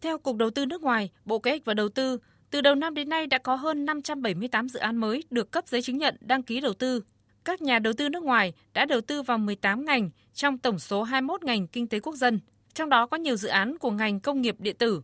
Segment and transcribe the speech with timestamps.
[0.00, 2.18] Theo Cục Đầu tư nước ngoài, Bộ Kế hoạch và Đầu tư,
[2.50, 5.82] từ đầu năm đến nay đã có hơn 578 dự án mới được cấp giấy
[5.82, 7.02] chứng nhận đăng ký đầu tư.
[7.44, 11.02] Các nhà đầu tư nước ngoài đã đầu tư vào 18 ngành trong tổng số
[11.02, 12.40] 21 ngành kinh tế quốc dân,
[12.74, 15.02] trong đó có nhiều dự án của ngành công nghiệp điện tử.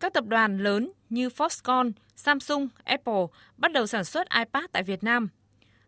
[0.00, 5.04] Các tập đoàn lớn như Foxconn, Samsung, Apple bắt đầu sản xuất iPad tại Việt
[5.04, 5.28] Nam.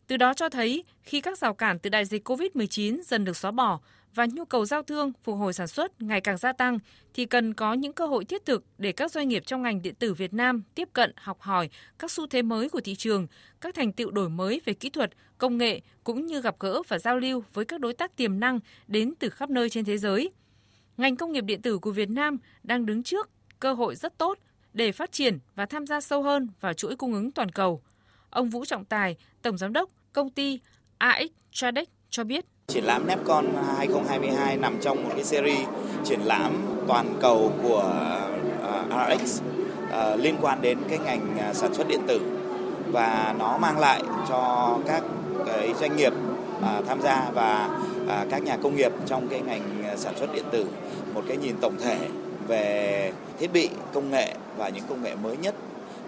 [0.07, 3.51] Từ đó cho thấy khi các rào cản từ đại dịch COVID-19 dần được xóa
[3.51, 3.81] bỏ
[4.15, 6.79] và nhu cầu giao thương phục hồi sản xuất ngày càng gia tăng
[7.15, 9.95] thì cần có những cơ hội thiết thực để các doanh nghiệp trong ngành điện
[9.95, 13.27] tử Việt Nam tiếp cận học hỏi các xu thế mới của thị trường,
[13.61, 16.99] các thành tựu đổi mới về kỹ thuật, công nghệ cũng như gặp gỡ và
[16.99, 20.31] giao lưu với các đối tác tiềm năng đến từ khắp nơi trên thế giới.
[20.97, 24.39] Ngành công nghiệp điện tử của Việt Nam đang đứng trước cơ hội rất tốt
[24.73, 27.83] để phát triển và tham gia sâu hơn vào chuỗi cung ứng toàn cầu.
[28.35, 30.61] Ông Vũ Trọng Tài, Tổng Giám đốc công ty
[30.99, 32.45] AX Tradex cho biết.
[32.67, 35.69] Triển lãm Nepcon 2022 nằm trong một cái series
[36.05, 36.53] triển lãm
[36.89, 37.93] toàn cầu của
[38.63, 39.41] ờ, RX
[39.91, 42.21] ờ, liên quan đến cái ngành ờ, sản xuất điện tử
[42.93, 45.03] và nó mang lại cho các
[45.47, 46.13] cái doanh nghiệp
[46.87, 47.81] tham gia và
[48.31, 50.67] các nhà công nghiệp trong cái ngành sản xuất điện tử
[51.15, 52.09] một cái nhìn tổng thể
[52.49, 55.55] về thiết bị, công nghệ và những công nghệ mới nhất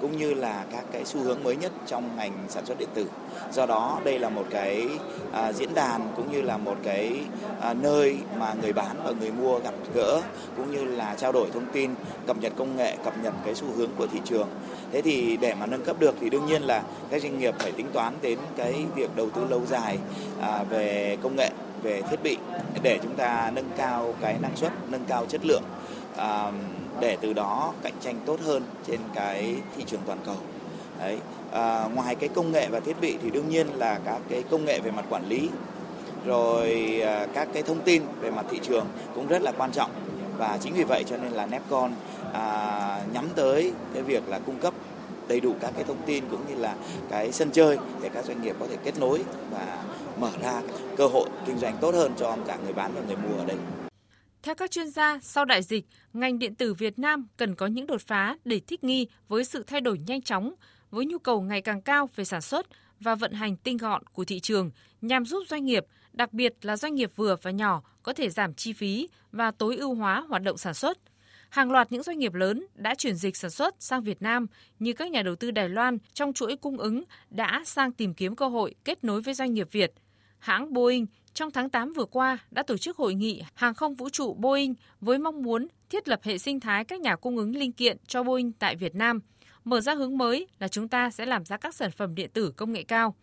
[0.00, 3.06] cũng như là các cái xu hướng mới nhất trong ngành sản xuất điện tử.
[3.52, 4.86] Do đó đây là một cái
[5.33, 7.20] à, diễn đàn cũng như là một cái
[7.61, 10.20] à, nơi mà người bán và người mua gặp gỡ
[10.56, 11.91] cũng như là trao đổi thông tin,
[12.27, 14.48] cập nhật công nghệ, cập nhật cái xu hướng của thị trường.
[14.92, 17.72] Thế thì để mà nâng cấp được thì đương nhiên là các doanh nghiệp phải
[17.72, 19.98] tính toán đến cái việc đầu tư lâu dài
[20.41, 21.50] à, về công nghệ,
[21.86, 22.36] về thiết bị
[22.82, 25.62] để chúng ta nâng cao cái năng suất, nâng cao chất lượng.
[26.16, 26.52] À,
[27.00, 30.36] để từ đó cạnh tranh tốt hơn trên cái thị trường toàn cầu.
[30.98, 31.18] Đấy.
[31.52, 34.64] À, ngoài cái công nghệ và thiết bị thì đương nhiên là các cái công
[34.64, 35.48] nghệ về mặt quản lý
[36.24, 39.90] rồi à, các cái thông tin về mặt thị trường cũng rất là quan trọng
[40.38, 41.92] và chính vì vậy cho nên là Nepcon
[42.32, 44.74] à, nhắm tới cái việc là cung cấp
[45.28, 46.77] đầy đủ các cái thông tin cũng như là
[47.10, 49.84] cái sân chơi để các doanh nghiệp có thể kết nối và
[50.20, 50.62] mở ra
[50.97, 53.56] cơ hội kinh doanh tốt hơn cho cả người bán và người mua ở đây.
[54.42, 57.87] Theo các chuyên gia, sau đại dịch, ngành điện tử Việt Nam cần có những
[57.87, 60.54] đột phá để thích nghi với sự thay đổi nhanh chóng,
[60.91, 62.66] với nhu cầu ngày càng cao về sản xuất
[63.00, 64.70] và vận hành tinh gọn của thị trường
[65.00, 68.54] nhằm giúp doanh nghiệp, đặc biệt là doanh nghiệp vừa và nhỏ có thể giảm
[68.54, 70.98] chi phí và tối ưu hóa hoạt động sản xuất.
[71.48, 74.46] Hàng loạt những doanh nghiệp lớn đã chuyển dịch sản xuất sang Việt Nam
[74.78, 78.36] như các nhà đầu tư Đài Loan trong chuỗi cung ứng đã sang tìm kiếm
[78.36, 79.92] cơ hội kết nối với doanh nghiệp Việt.
[80.38, 84.08] Hãng Boeing trong tháng 8 vừa qua đã tổ chức hội nghị hàng không vũ
[84.08, 87.72] trụ Boeing với mong muốn thiết lập hệ sinh thái các nhà cung ứng linh
[87.72, 89.20] kiện cho Boeing tại Việt Nam.
[89.64, 92.52] Mở ra hướng mới là chúng ta sẽ làm ra các sản phẩm điện tử
[92.56, 93.14] công nghệ cao.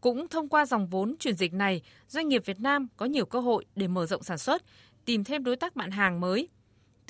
[0.00, 3.40] Cũng thông qua dòng vốn chuyển dịch này, doanh nghiệp Việt Nam có nhiều cơ
[3.40, 4.62] hội để mở rộng sản xuất,
[5.04, 6.48] tìm thêm đối tác bạn hàng mới.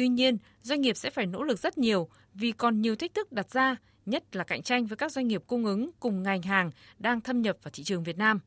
[0.00, 3.32] Tuy nhiên, doanh nghiệp sẽ phải nỗ lực rất nhiều vì còn nhiều thách thức
[3.32, 6.70] đặt ra, nhất là cạnh tranh với các doanh nghiệp cung ứng cùng ngành hàng
[6.98, 8.40] đang thâm nhập vào thị trường Việt Nam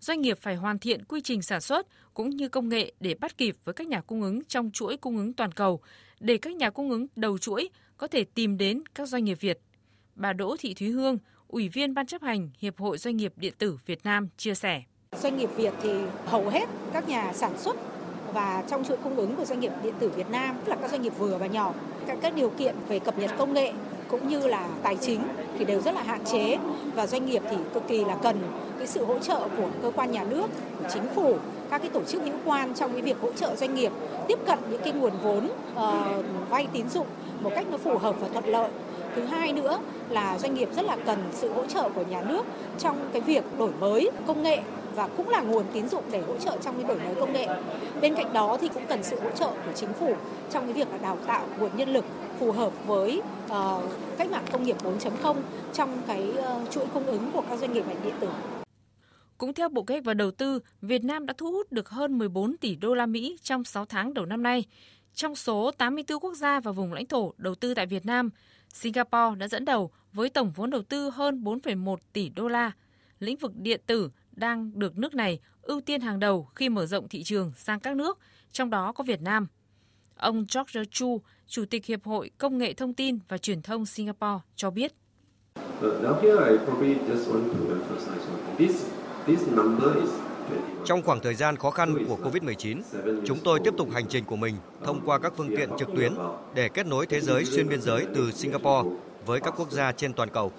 [0.00, 3.38] doanh nghiệp phải hoàn thiện quy trình sản xuất cũng như công nghệ để bắt
[3.38, 5.80] kịp với các nhà cung ứng trong chuỗi cung ứng toàn cầu,
[6.20, 9.60] để các nhà cung ứng đầu chuỗi có thể tìm đến các doanh nghiệp Việt.
[10.14, 13.54] Bà Đỗ Thị Thúy Hương, Ủy viên Ban chấp hành Hiệp hội Doanh nghiệp Điện
[13.58, 14.82] tử Việt Nam chia sẻ.
[15.12, 15.90] Doanh nghiệp Việt thì
[16.26, 17.91] hầu hết các nhà sản xuất
[18.34, 20.90] và trong chuỗi cung ứng của doanh nghiệp điện tử Việt Nam tức là các
[20.90, 21.72] doanh nghiệp vừa và nhỏ.
[22.06, 23.72] Các các điều kiện về cập nhật công nghệ
[24.08, 25.20] cũng như là tài chính
[25.58, 26.58] thì đều rất là hạn chế
[26.94, 28.38] và doanh nghiệp thì cực kỳ là cần
[28.78, 30.46] cái sự hỗ trợ của cơ quan nhà nước,
[30.78, 31.34] của chính phủ,
[31.70, 33.92] các cái tổ chức hữu quan trong cái việc hỗ trợ doanh nghiệp
[34.28, 37.06] tiếp cận những cái nguồn vốn uh, vay tín dụng
[37.40, 38.70] một cách nó phù hợp và thuận lợi.
[39.16, 39.78] Thứ hai nữa
[40.12, 42.42] là doanh nghiệp rất là cần sự hỗ trợ của nhà nước
[42.78, 44.62] trong cái việc đổi mới công nghệ
[44.94, 47.48] và cũng là nguồn tín dụng để hỗ trợ trong cái đổi mới công nghệ.
[48.00, 50.14] Bên cạnh đó thì cũng cần sự hỗ trợ của chính phủ
[50.50, 52.04] trong cái việc là đào tạo nguồn nhân lực
[52.38, 53.84] phù hợp với uh,
[54.18, 55.36] cách mạng công nghiệp 4.0
[55.72, 58.28] trong cái uh, chuỗi cung ứng của các doanh nghiệp ngành điện tử.
[59.38, 62.18] Cũng theo Bộ Kế hoạch và Đầu tư, Việt Nam đã thu hút được hơn
[62.18, 64.64] 14 tỷ đô la Mỹ trong 6 tháng đầu năm nay.
[65.14, 68.30] Trong số 84 quốc gia và vùng lãnh thổ đầu tư tại Việt Nam,
[68.68, 72.72] Singapore đã dẫn đầu với tổng vốn đầu tư hơn 4,1 tỷ đô la.
[73.18, 77.08] Lĩnh vực điện tử đang được nước này ưu tiên hàng đầu khi mở rộng
[77.08, 78.18] thị trường sang các nước,
[78.52, 79.46] trong đó có Việt Nam.
[80.16, 84.38] Ông George Chu, Chủ tịch Hiệp hội Công nghệ Thông tin và Truyền thông Singapore
[84.56, 84.92] cho biết.
[90.84, 92.80] Trong khoảng thời gian khó khăn của COVID-19,
[93.24, 94.54] chúng tôi tiếp tục hành trình của mình
[94.84, 96.14] thông qua các phương tiện trực tuyến
[96.54, 98.90] để kết nối thế giới xuyên biên giới từ Singapore
[99.26, 100.52] với các quốc gia trên toàn cầu.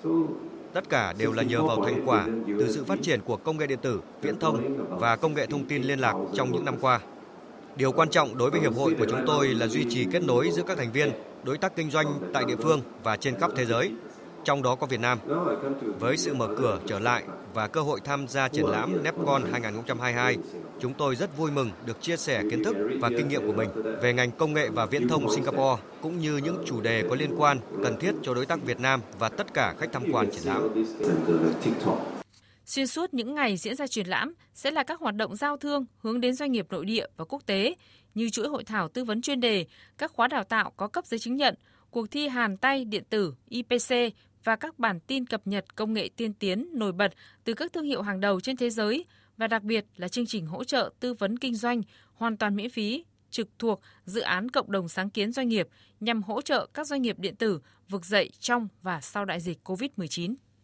[0.74, 3.68] Tất cả đều là nhờ vào thành quả từ sự phát triển của công nghệ
[3.68, 7.00] điện tử, viễn thông và công nghệ thông tin liên lạc trong những năm qua.
[7.76, 10.52] Điều quan trọng đối với hiệp hội của chúng tôi là duy trì kết nối
[10.52, 11.12] giữa các thành viên
[11.44, 13.92] đối tác kinh doanh tại địa phương và trên khắp thế giới,
[14.44, 15.20] trong đó có Việt Nam.
[16.00, 20.38] Với sự mở cửa trở lại và cơ hội tham gia triển lãm NEPCON 2022,
[20.80, 23.70] chúng tôi rất vui mừng được chia sẻ kiến thức và kinh nghiệm của mình
[24.02, 27.36] về ngành công nghệ và viễn thông Singapore cũng như những chủ đề có liên
[27.38, 30.44] quan cần thiết cho đối tác Việt Nam và tất cả khách tham quan triển
[30.46, 30.86] lãm.
[32.66, 35.86] Xuyên suốt những ngày diễn ra triển lãm sẽ là các hoạt động giao thương
[35.98, 37.76] hướng đến doanh nghiệp nội địa và quốc tế
[38.16, 39.66] như chuỗi hội thảo tư vấn chuyên đề,
[39.98, 41.56] các khóa đào tạo có cấp giấy chứng nhận,
[41.92, 46.10] cuộc thi hàn tay điện tử IPC và các bản tin cập nhật công nghệ
[46.16, 47.14] tiên tiến, nổi bật
[47.44, 49.06] từ các thương hiệu hàng đầu trên thế giới
[49.38, 51.82] và đặc biệt là chương trình hỗ trợ tư vấn kinh doanh
[52.14, 55.68] hoàn toàn miễn phí, trực thuộc dự án cộng đồng sáng kiến doanh nghiệp
[56.00, 57.60] nhằm hỗ trợ các doanh nghiệp điện tử
[57.90, 60.36] vực dậy trong và sau đại dịch COVID-19.